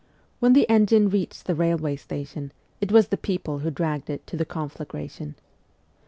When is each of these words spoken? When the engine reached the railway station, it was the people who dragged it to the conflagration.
When 0.39 0.53
the 0.53 0.67
engine 0.67 1.11
reached 1.11 1.45
the 1.45 1.53
railway 1.53 1.95
station, 1.95 2.53
it 2.79 2.91
was 2.91 3.09
the 3.09 3.17
people 3.17 3.59
who 3.59 3.69
dragged 3.69 4.09
it 4.09 4.25
to 4.25 4.35
the 4.35 4.45
conflagration. 4.45 5.35